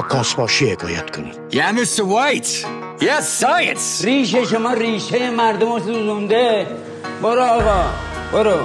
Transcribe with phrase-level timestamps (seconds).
[0.00, 2.00] کاسباشی حکایت کنید Yeah, Mr.
[2.00, 2.66] White.
[3.00, 4.04] Yes, science.
[4.04, 6.66] ریشه شما ریشه مردم رو سوزونده
[7.22, 7.84] برو آقا
[8.32, 8.56] برو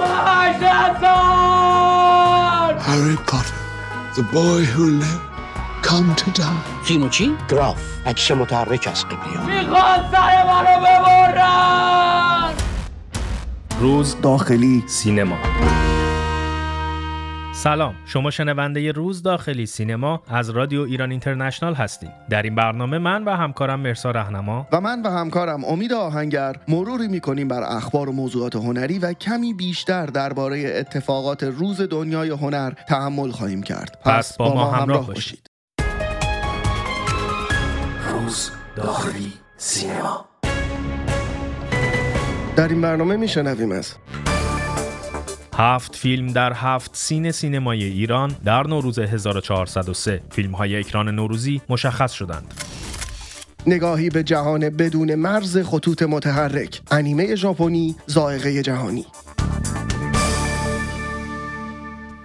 [2.88, 3.60] Harry Potter,
[4.16, 5.24] the boy who lived,
[5.82, 6.86] come to die.
[6.88, 7.76] چی چی؟ گراف
[8.06, 9.66] عکس متحرک از قبلی
[13.80, 15.36] روز داخلی سینما
[17.62, 23.24] سلام شما شنونده روز داخلی سینما از رادیو ایران اینترنشنال هستید در این برنامه من
[23.24, 28.12] و همکارم مرسا رهنما و من و همکارم امید آهنگر مروری می‌کنیم بر اخبار و
[28.12, 34.54] موضوعات هنری و کمی بیشتر درباره اتفاقات روز دنیای هنر تحمل خواهیم کرد پس با
[34.54, 35.46] ما همراه باشید.
[38.08, 38.50] Rose
[38.80, 39.28] Dochry
[39.58, 40.28] Cinema.
[42.56, 43.94] در این برنامه میشنویم از
[45.60, 52.12] هفت فیلم در هفت سین سینمای ایران در نوروز 1403 فیلم های اکران نوروزی مشخص
[52.12, 52.54] شدند.
[53.66, 56.80] نگاهی به جهان بدون مرز خطوط متحرک.
[56.90, 59.06] انیمه ژاپنی زائقه جهانی.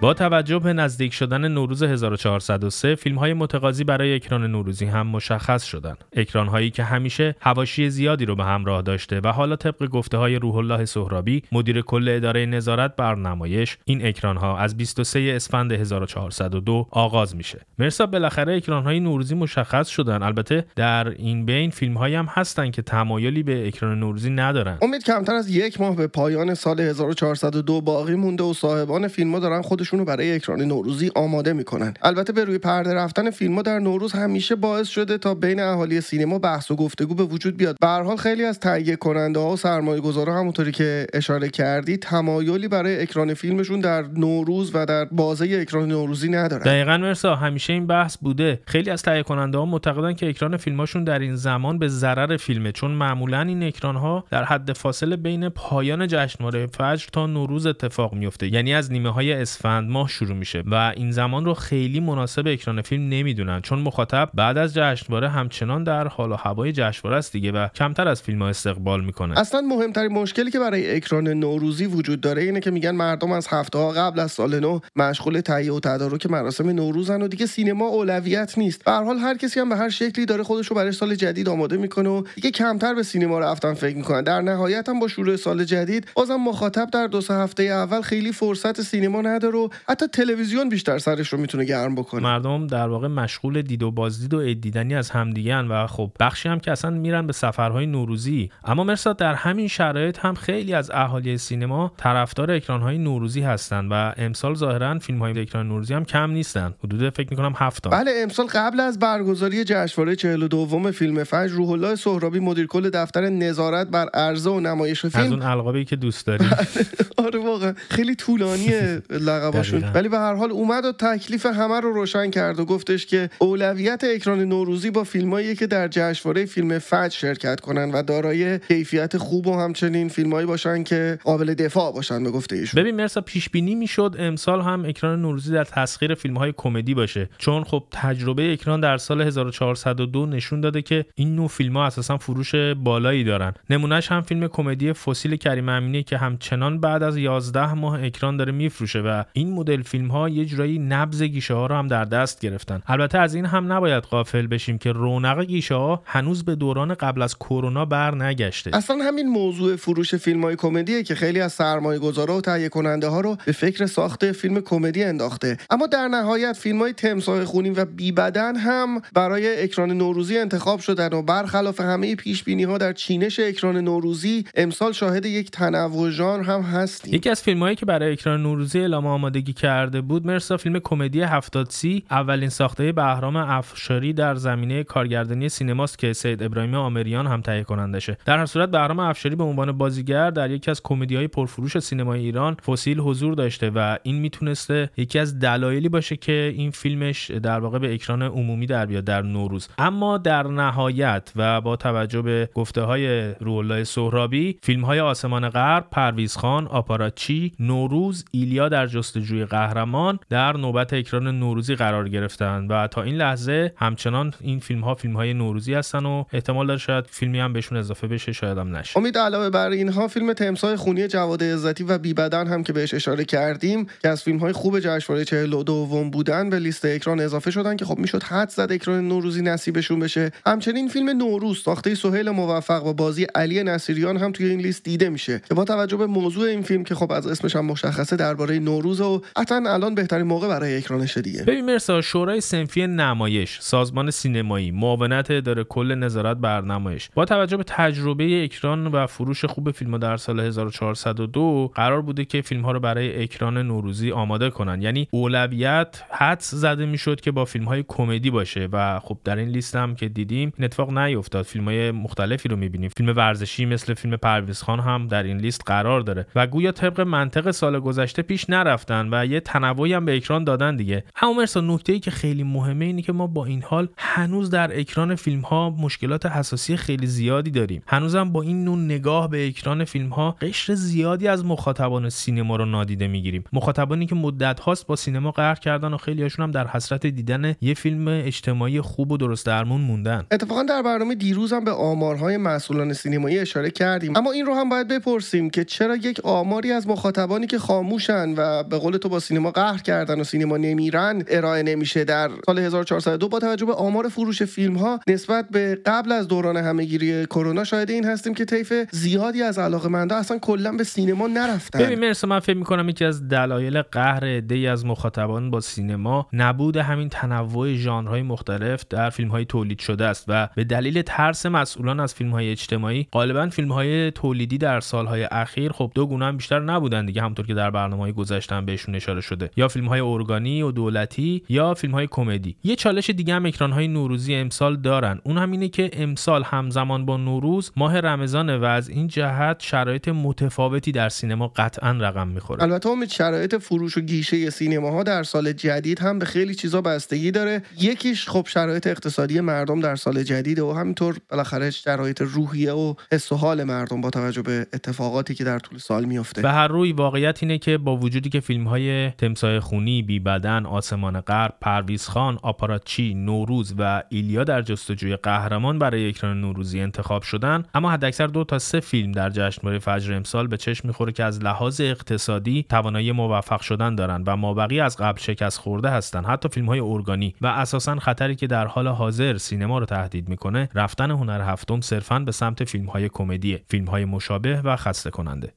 [0.04, 5.64] با توجه به نزدیک شدن نوروز 1403 فیلم های متقاضی برای اکران نوروزی هم مشخص
[5.64, 6.04] شدند.
[6.12, 10.36] اکران هایی که همیشه هواشی زیادی رو به همراه داشته و حالا طبق گفته های
[10.36, 15.72] روح الله سهرابی مدیر کل اداره نظارت بر نمایش این اکران ها از 23 اسفند
[15.72, 17.60] 1402 آغاز میشه.
[17.78, 20.22] مرسا بالاخره اکران های نوروزی مشخص شدن.
[20.22, 24.78] البته در این بین فیلم هایی هم هستن که تمایلی به اکران نوروزی ندارن.
[24.82, 29.40] امید کمتر از یک ماه به پایان سال 1402 باقی مونده و صاحبان فیلم ها
[29.40, 31.94] دارن خودشون رو برای اکران نوروزی آماده می‌کنن.
[32.02, 36.38] البته به روی پرده رفتن فیلم در نوروز همیشه باعث شده تا بین اهالی سینما
[36.38, 37.76] بحث و گفتگو به وجود بیاد.
[37.80, 42.68] به حال خیلی از تهیه کننده ها و سرمایه گذارا همونطوری که اشاره کردی تمایلی
[42.68, 46.62] برای اکران فیلمشون در نوروز و در بازه اکران نوروزی ندارن.
[46.62, 48.60] دقیقا مرسا همیشه این بحث بوده.
[48.66, 52.72] خیلی از تهیه کننده ها معتقدن که اکران فیلماشون در این زمان به ضرر فیلمه
[52.72, 58.14] چون معمولا این اکران ها در حد فاصله بین پایان جشنواره فجر تا نوروز اتفاق
[58.14, 62.46] میفته یعنی از نیمه های اسفند ماه شروع میشه و این زمان رو خیلی مناسب
[62.46, 67.32] اکران فیلم نمی‌دونن چون مخاطب بعد از جشنواره همچنان در حال و هوای جشنواره است
[67.32, 69.38] دیگه و کمتر از فیلم ها استقبال می‌کنه.
[69.38, 73.78] اصلا مهمترین مشکلی که برای اکران نوروزی وجود داره اینه که میگن مردم از هفته
[73.78, 78.58] ها قبل از سال نو مشغول تهیه و تدارک مراسم نوروزن و دیگه سینما اولویت
[78.58, 78.84] نیست.
[78.84, 81.48] به هر حال هر کسی هم به هر شکلی داره خودش رو برای سال جدید
[81.48, 84.22] آماده می‌کنه و دیگه کمتر به سینما رفتن فکر می‌کنن.
[84.22, 88.32] در نهایت هم با شروع سال جدید بازم مخاطب در دو سه هفته اول خیلی
[88.32, 92.20] فرصت سینما نداره و حتی تلویزیون بیشتر سرش رو می‌تونه گرم بکنه.
[92.22, 96.60] مردم در واقع مشغول دید و بازدید و دیدنی از همدیگن و خب بخشی هم
[96.60, 98.50] که اصلا میرن به سفرهای نوروزی.
[98.64, 104.12] اما مرسا در همین شرایط هم خیلی از اهالی سینما طرفدار اکرانهای نوروزی هستند و
[104.16, 106.74] امسال ظاهرا فیلم های اکران نوروزی هم کم نیستن.
[106.84, 111.96] حدود فکر می‌کنم هفت بله امسال قبل از برگزاری جشنواره 42 فیلم فجر روح الله
[111.96, 116.26] سهرابی مدیر کل دفتر نظارت بر عرضه و نمایش از فیلم اون القابی که دوست
[116.26, 116.44] داری.
[117.26, 117.74] آره واقعا.
[117.90, 119.90] خیلی طولانیه لقباشون دقیقاً.
[119.94, 124.04] ولی به هر حال اومد و تکلیف همه رو روشن کرد و گفتش که اولویت
[124.14, 129.46] اکران نوروزی با فیلمایی که در جشنواره فیلم فجر شرکت کنن و دارای کیفیت خوب
[129.46, 132.82] و همچنین فیلمایی باشن که قابل دفاع باشن به گفته ایشون.
[132.82, 137.28] ببین مرسا پیش بینی می‌شد امسال هم اکران نوروزی در تسخیر فیلم های کمدی باشه.
[137.38, 142.16] چون خب تجربه اکران در سال 1402 نشون داده که این نوع فیلم ها اساسا
[142.16, 143.52] فروش بالایی دارن.
[143.70, 148.52] نمونهش هم فیلم کمدی فسیل کریم امینی که همچنان بعد از 11 ماه اکران داره
[148.52, 152.40] میفروشه و این مدل فیلم ها یه جورایی نبض گیشه ها رو هم در دست
[152.40, 152.82] گرفتن.
[152.86, 157.22] البته از این هم نباید غافل بشیم که رونق گیشه ها هنوز به دوران قبل
[157.22, 158.70] از کرونا بر نگشته.
[158.76, 163.08] اصلا همین موضوع فروش فیلم های کمدیه که خیلی از سرمایه گذارا و تهیه کننده
[163.08, 165.56] ها رو به فکر ساخت فیلم کمدی انداخته.
[165.70, 170.80] اما در نهایت فیلم های تمساح خونین و بی بدن هم برای اکران نوروزی انتخاب
[170.80, 176.10] شدن و برخلاف همه پیش بینی ها در چینش اکران نوروزی امسال شاهد یک تنوع
[176.10, 177.14] ژانر هم هستیم.
[177.14, 181.22] یکی از فیلم هایی که برای اکران نوروزی اعلام آمادگی کرده بود مرسا فیلم کمدی
[181.22, 187.40] هفتاد سی اولین ساخته بهرام افشاری در زمینه کارگردانی سینماست که سید ابراهیم آمریان هم
[187.40, 188.16] تهیه کنندشه.
[188.24, 192.20] در هر صورت بهرام افشاری به عنوان بازیگر در یکی از کمدی های پرفروش سینمای
[192.20, 197.60] ایران فسیل حضور داشته و این می‌تونسته یکی از دلایلی باشه که این فیلمش در
[197.60, 199.68] واقع به اکران عمومی در بیاد در نوروز.
[199.78, 205.86] اما در نهایت و با توجه به گفته های روح سهرابی فیلم های آسمان غرب
[205.90, 212.66] پرویز خان آپاراچی نوروز ایلیا در جستجوی جستجوی قهرمان در نوبت اکران نوروزی قرار گرفتن
[212.66, 216.78] و تا این لحظه همچنان این فیلم ها فیلم های نوروزی هستن و احتمال داره
[216.78, 218.98] شاید فیلمی هم بهشون اضافه بشه شاید هم نشه.
[218.98, 223.24] امید علاوه بر اینها فیلم تمسای خونی جواد عزتی و بیبدن هم که بهش اشاره
[223.24, 227.84] کردیم که از فیلم های خوب جشنواره 42 بودن به لیست اکران اضافه شدن که
[227.84, 230.30] خب می‌شد حد زد اکران نوروزی نصیبشون بشه.
[230.46, 235.08] همچنین فیلم نوروز ساخته سهیل موفق و بازی علی نصیریان هم توی این لیست دیده
[235.08, 238.58] میشه که با توجه به موضوع این فیلم که خب از اسمش هم مشخصه درباره
[238.58, 244.10] نوروز و حتما الان بهترین موقع برای اکرانش دیگه ببین مرسا شورای سنفی نمایش سازمان
[244.10, 247.10] سینمایی معاونت اداره کل نظارت بر نمایش.
[247.14, 252.42] با توجه به تجربه اکران و فروش خوب فیلم در سال 1402 قرار بوده که
[252.42, 254.82] فیلم ها رو برای اکران نوروزی آماده کنن.
[254.82, 259.48] یعنی اولویت حدس زده می‌شد که با فیلم های کمدی باشه و خب در این
[259.48, 261.44] لیست هم که دیدیم این اتفاق نیفتاد.
[261.44, 262.90] فیلم های مختلفی رو می‌بینیم.
[262.96, 266.26] فیلم ورزشی مثل فیلم پرویز خان هم در این لیست قرار داره.
[266.34, 269.03] و گویا طبق منطق سال گذشته پیش نرفتن.
[269.12, 271.04] و یه تنوعی هم به اکران دادن دیگه.
[271.22, 274.80] اما مرسا نکته ای که خیلی مهمه اینه که ما با این حال هنوز در
[274.80, 277.82] اکران فیلم ها مشکلات حساسی خیلی زیادی داریم.
[277.86, 282.64] هنوزم با این نوع نگاه به اکران فیلم ها قشر زیادی از مخاطبان سینما رو
[282.64, 283.44] نادیده می‌گیریم.
[283.52, 287.54] مخاطبانی که مدت هاست با سینما قهر کردن و خیلی هاشون هم در حسرت دیدن
[287.60, 290.26] یه فیلم اجتماعی خوب و درست درمون موندن.
[290.30, 294.16] اتفاقا در برنامه دیروز هم به آمارهای مسئولان سینمایی اشاره کردیم.
[294.16, 298.62] اما این رو هم باید بپرسیم که چرا یک آماری از مخاطبانی که خاموشن و
[298.62, 302.04] به تو با سینما قهر کردن و سینما نمیرن ارائه نمیشه.
[302.04, 306.56] در سال 1402 با توجه به آمار فروش فیلم ها نسبت به قبل از دوران
[306.56, 311.78] همهگیری کرونا شاهد این هستیم که طیف زیادی از علاقه‌مندا اصلا کلا به سینما نرفتن.
[311.78, 316.76] ببین مرسا من فکر می‌کنم یکی از دلایل قهر عده‌ای از مخاطبان با سینما نبود
[316.76, 322.00] همین تنوع ژانرهای مختلف در فیلم های تولید شده است و به دلیل ترس مسئولان
[322.00, 326.36] از فیلم های اجتماعی غالبا فیلم های تولیدی در سالهای اخیر خب دو گونه هم
[326.36, 329.50] بیشتر نبودن دیگه همونطور که در برنامه های گذشته بهشون اشاره شده.
[329.56, 332.56] یا فیلم های ارگانی و دولتی یا فیلم های کمدی.
[332.64, 335.20] یه چالش دیگه هم اکران های نوروزی امسال دارن.
[335.24, 340.08] اون هم اینه که امسال همزمان با نوروز ماه رمضان و از این جهت شرایط
[340.08, 342.62] متفاوتی در سینما قطعا رقم می‌خوره.
[342.62, 347.30] البته امید شرایط فروش و گیشه سینماها در سال جدید هم به خیلی چیزا بستگی
[347.30, 347.62] داره.
[347.80, 353.32] یکیش خب شرایط اقتصادی مردم در سال جدید و همینطور بالاخره شرایط روحیه و حس
[353.32, 356.92] و حال مردم با توجه به اتفاقاتی که در طول سال میفته به هر روی
[356.92, 362.08] واقعیت اینه که با وجودی که فیلم های تمسای خونی بی بدن آسمان غرب پرویز
[362.08, 367.62] خان آپاراتچی نوروز و ایلیا در جستجوی قهرمان برای اکران نوروزی انتخاب شدن.
[367.74, 371.42] اما حداکثر دو تا سه فیلم در جشنواره فجر امسال به چشم می‌خوره که از
[371.42, 376.24] لحاظ اقتصادی توانایی موفق شدن دارن و مابقی از قبل شکست خورده هستن.
[376.24, 380.68] حتی فیلم های ارگانی و اساسا خطری که در حال حاضر سینما رو تهدید می‌کنه
[380.74, 385.52] رفتن هنر هفتم صرفا به سمت فیلم های کمدی فیلم های مشابه و خسته کننده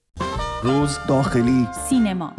[0.64, 1.68] روز داخلی.
[1.72, 2.34] سینما.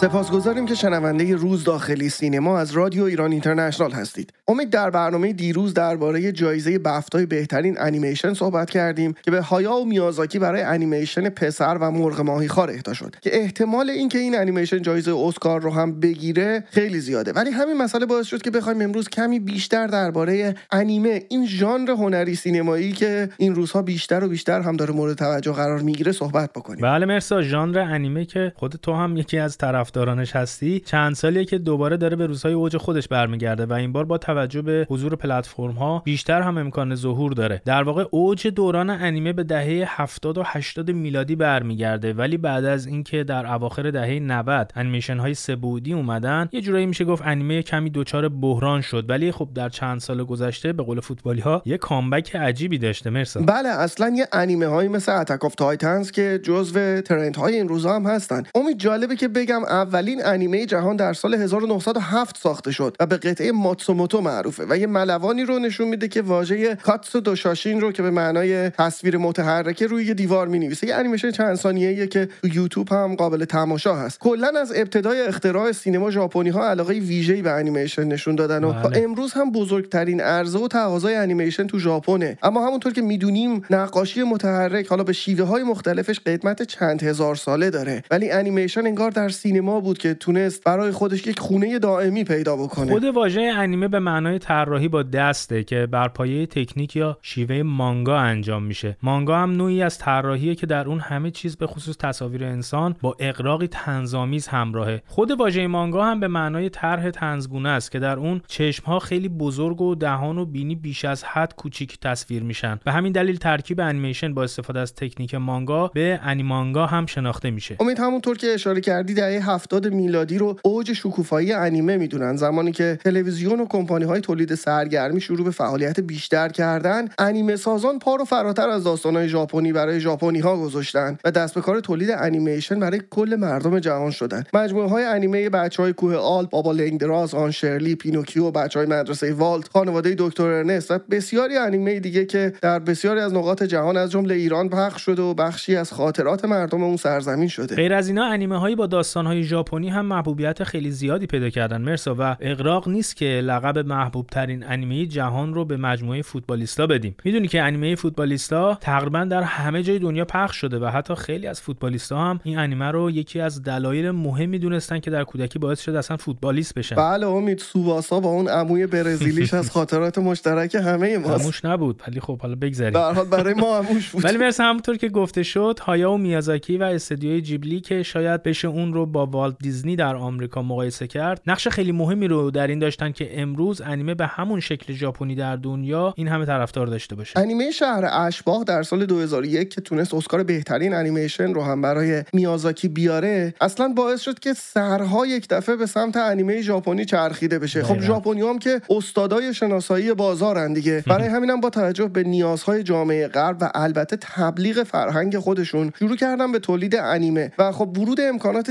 [0.00, 4.32] سپاسگزاریم که شنونده روز داخلی سینما از رادیو ایران اینترنشنال هستید.
[4.48, 10.38] امید در برنامه دیروز درباره جایزه بفتای بهترین انیمیشن صحبت کردیم که به هایائو میازاکی
[10.38, 15.16] برای انیمیشن پسر و مرغ ماهی خوار اهدا شد که احتمال اینکه این انیمیشن جایزه
[15.16, 19.40] اسکار رو هم بگیره خیلی زیاده ولی همین مسئله باعث شد که بخوایم امروز کمی
[19.40, 24.94] بیشتر درباره انیمه این ژانر هنری سینمایی که این روزها بیشتر و بیشتر هم داره
[24.94, 26.80] مورد توجه قرار می‌گیره صحبت بکنیم.
[26.80, 31.44] بله مرسا ژانر انیمه که خود تو هم یکی از طرف طرفدارانش هستی چند سالیه
[31.44, 35.16] که دوباره داره به روزهای اوج خودش برمیگرده و این بار با توجه به حضور
[35.16, 37.62] پلتفرم ها بیشتر هم امکان ظهور داره.
[37.64, 42.86] در واقع اوج دوران انیمه به دهه 70 و 80 میلادی برمیگرده ولی بعد از
[42.86, 47.90] اینکه در اواخر دهه 90 انیمیشن های سبودی اومدن یه جورایی میشه گفت انیمه کمی
[47.90, 49.10] دچار بحران شد.
[49.10, 53.10] ولی خب در چند سال گذشته به قول فوتبالی ها یه کامبک عجیبی داشته.
[53.10, 53.40] مرسا.
[53.40, 57.94] بله اصلا یه انیمه هایی مثل Attack of Titans که جزو trend های این روزا
[57.94, 58.42] هم هستن.
[58.54, 63.52] امید جالبه که بگم اولین انیمه جهان در سال 1907 ساخته شد و به قطعه
[63.52, 68.70] ماتسوموتو معروفه و یه ملوانی رو نشون میده که واژه 活動写真 رو که به معنای
[68.70, 70.86] تصویر متحرکه روی یه دیوار می‌نویسه.
[70.86, 74.18] یه انیمیشن چند ثانیه‌ایه که تو یوتیوب هم قابل تماشا هست.
[74.18, 79.02] کلا از ابتدای اختراع سینما ژاپنی ها علاقه ویژه‌ای به انیمیشن نشون دادن و بله.
[79.04, 82.38] امروز هم بزرگترین عرضه و تقاضای انیمیشن تو ژاپنه.
[82.42, 87.70] اما همونطور که می‌دونیم نقاشی متحرک حالا به شیوه های مختلفش قدمت چند هزار ساله
[87.70, 88.02] داره.
[88.10, 92.56] ولی انیمیشن انگار در سینما سینما بود که تونست برای خودش یک خونه دائمی پیدا
[92.56, 92.92] بکنه.
[92.92, 98.18] خود واژه انیمه به معنای طراحی با دسته که بر پایه تکنیک یا شیوه مانگا
[98.18, 98.96] انجام میشه.
[99.02, 103.16] مانگا هم نوعی از طراحیه که در اون همه چیز به خصوص تصاویر انسان با
[103.18, 105.02] اقراقی تنظامیز همراهه.
[105.06, 109.28] خود واژه مانگا هم به معنای طرح تنزگونه است که در اون چشم ها خیلی
[109.28, 112.80] بزرگ و دهان و بینی بیش از حد کوچیک تصویر میشن.
[112.84, 117.76] به همین دلیل ترکیب انیمیشن با استفاده از تکنیک مانگا به انیمانگا هم شناخته میشه.
[117.80, 122.36] امید همونطور که اشاره کردی دهه 70 میلادی رو اوج شکوفایی انیمه می‌دونن.
[122.36, 127.98] زمانی که تلویزیون و کمپانی های تولید سرگرمی شروع به فعالیت بیشتر کردن انیمه سازان
[127.98, 132.10] پا رو فراتر از داستانهای ژاپنی برای ژاپنی ها گذاشتن و دست به کار تولید
[132.10, 134.44] انیمیشن برای کل مردم جهان شدن.
[134.54, 139.34] مجموعه های انیمه بچه های کوه آلپ بابا لنگدراز آن شرلی پینوکیو بچه های مدرسه
[139.34, 144.10] والت خانواده دکتر ارنست و بسیاری انیمه دیگه که در بسیاری از نقاط جهان از
[144.10, 147.74] جمله ایران پخش شده و بخشی از خاطرات مردم اون سرزمین شده.
[147.74, 151.80] غیر از اینا انیمه هایی با داستان های ژاپنی هم محبوبیت خیلی زیادی پیدا کردن
[151.82, 157.14] مرسا و اغراق نیست که لقب محبوب ترین انیمه جهان رو به مجموعه فوتبالیستا بدیم.
[157.24, 161.60] می‌دونی که انیمه فوتبالیستا تقریبا در همه جای دنیا پخش شده و حتی خیلی از
[161.60, 165.94] فوتبالیستا هم این انیمه رو یکی از دلایل مهمی دونستن که در کودکی باعث شد
[165.94, 166.96] اصلا فوتبالیست بشن.
[166.96, 171.40] بله امید سوواسا با اون عموی برزیلیش از خاطرات مشترک همه ماست.
[171.42, 172.92] هموش نبود ولی خب حالا بگذریم.
[172.92, 174.24] به حال برای ما هموش بود.
[174.24, 178.68] ولی مرسا همونطور که گفته شد هایا و میازاکی و استدیوی جیبلی که شاید بشه
[178.68, 182.78] اون رو با والت دیزنی در آمریکا مقایسه کرد نقش خیلی مهمی رو در این
[182.78, 187.38] داشتن که امروز انیمه به همون شکل ژاپنی در دنیا این همه طرفدار داشته باشه.
[187.38, 192.88] انیمه شهر اشباح در سال 2001 که تونست اسکار بهترین انیمیشن رو هم برای میازاکی
[192.88, 197.82] بیاره اصلا باعث شد که سرها یک دفعه به سمت انیمه ژاپنی چرخیده بشه.
[197.82, 201.04] خب ژاپنی هم که استادای شناسایی بازارن دیگه.
[201.06, 206.52] برای همینم با توجه به نیازهای جامعه غرب و البته تبلیغ فرهنگ خودشون شروع کردن
[206.52, 207.52] به تولید انیمه.
[207.58, 208.70] و خب ورود امکانات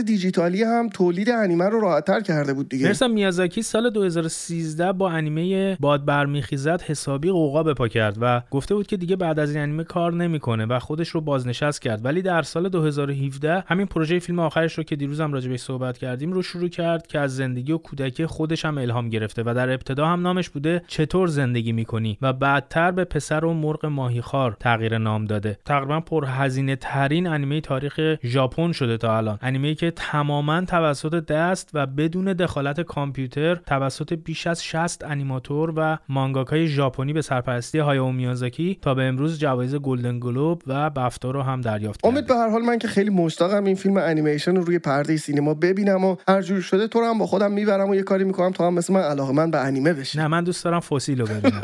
[0.49, 2.87] دیجیتالی هم تولید انیمه رو راحتتر کرده بود دیگه.
[2.87, 8.87] مرسا میازاکی سال 2013 با انیمه باد برمیخیزد حسابی قوقا پا کرد و گفته بود
[8.87, 12.05] که دیگه بعد از این انیمه کار نمی‌کنه و خودش رو بازنشست کرد.
[12.05, 16.33] ولی در سال 2017 همین پروژه فیلم آخرش رو که دیروز هم راجع صحبت کردیم
[16.33, 20.07] رو شروع کرد که از زندگی و کودکی خودش هم الهام گرفته و در ابتدا
[20.07, 25.25] هم نامش بوده چطور زندگی می‌کنی و بعدتر به پسر و مرغ ماهیخوار تغییر نام
[25.25, 25.57] داده.
[25.65, 29.39] تقریبا پرهزینه ترین انیمه تاریخ ژاپن شده تا الان.
[29.41, 29.91] انیمه که
[30.39, 37.13] تماما توسط دست و بدون دخالت کامپیوتر توسط بیش از 60 انیماتور و مانگاکای ژاپنی
[37.13, 42.01] به سرپرستی هایاو میازاکی تا به امروز جوایز گلدن گلوب و بفتا رو هم دریافت
[42.01, 42.13] کرده.
[42.13, 45.53] امید به هر حال من که خیلی مشتاقم این فیلم انیمیشن رو روی پرده سینما
[45.53, 48.51] ببینم و هر جور شده تو رو هم با خودم می‌برم و یه کاری می‌کنم
[48.51, 51.27] تا هم مثل من علاقه من به انیمه بشی نه من دوست دارم فسیل رو
[51.27, 51.61] ببینم.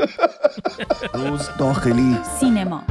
[1.30, 2.18] روز داخلی.
[2.40, 2.84] سینما.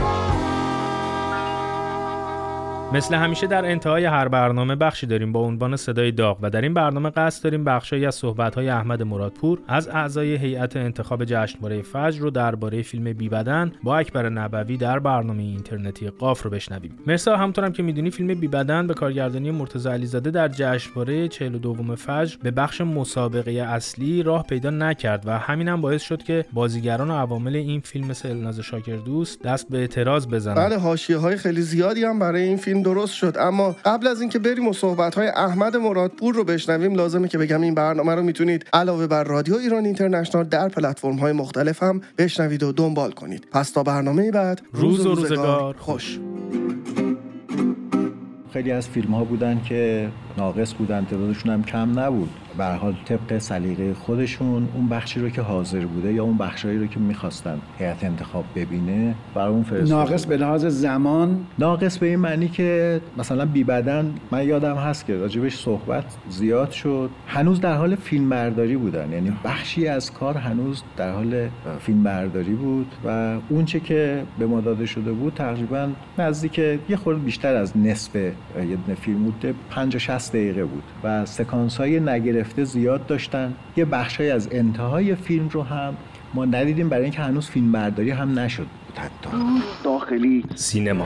[2.92, 6.74] مثل همیشه در انتهای هر برنامه بخشی داریم با عنوان صدای داغ و در این
[6.74, 12.30] برنامه قصد داریم بخشی از صحبت‌های احمد مرادپور از اعضای هیئت انتخاب جشنواره فجر رو
[12.30, 16.96] درباره فیلم بی بدن با اکبر نبوی در برنامه اینترنتی قاف رو بشنویم.
[17.06, 22.36] مرسا همونطورم که می‌دونی فیلم بی بدن به کارگردانی مرتضی علیزاده در جشنواره 42 فجر
[22.42, 27.14] به بخش مسابقه اصلی راه پیدا نکرد و همین هم باعث شد که بازیگران و
[27.14, 30.54] عوامل این فیلم مثل الناز شاکر دوست دست به اعتراض بزنن.
[30.54, 33.36] بله حاشیه‌های خیلی زیادی هم برای این فیلم درست شد.
[33.38, 37.60] اما قبل از اینکه بریم و صحبت های احمد مرادپور رو بشنویم لازمه که بگم
[37.60, 42.62] این برنامه رو می‌تونید علاوه بر رادیو ایران اینترنشنال در پلتفرم های مختلف هم بشنوید
[42.62, 43.46] و دنبال کنید.
[43.52, 45.76] پس تا برنامه بعد روز و روزگار.
[45.78, 46.18] خوش.
[48.52, 52.30] خیلی از فیلم ها بودن که ناقص بودن تعدادشون هم کم نبود.
[52.58, 56.86] به حال طبق سلیقه خودشون اون بخشی رو که حاضر بوده یا اون بخشایی رو
[56.86, 62.18] که می‌خواستن هیئت انتخاب ببینه برای اون فرستاده ناقص به لحاظ زمان؟ ناقص به این
[62.18, 67.10] معنی که مثلا بی بدن من یادم هست که راجبش صحبت زیاد شد.
[67.26, 69.12] هنوز در حال فیلم برداری بودن.
[69.12, 71.48] یعنی بخشی از کار هنوز در حال
[71.80, 75.88] فیلم برداری بود و اون چه که به ما داده شده بود تقریبا
[76.18, 81.76] نزدیک یه خورده بیشتر از نصف یه فیلم بود 50 60 دقیقه بود و سکانس
[81.76, 83.54] های نگرفته زیاد داشتن.
[83.76, 85.96] یه بخشی از انتهای فیلم رو هم
[86.34, 88.66] ما ندیدیم برای اینکه هنوز فیلم برداری هم نشد.
[88.86, 89.28] بود حتی
[89.84, 91.04] داخلی سینما.